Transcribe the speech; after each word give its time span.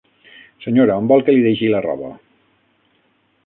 Senyora, 0.65 0.95
on 1.03 1.11
vol 1.11 1.25
que 1.27 1.35
li 1.37 1.45
deixi 1.49 1.71
la 1.75 1.85
roba? 1.89 2.11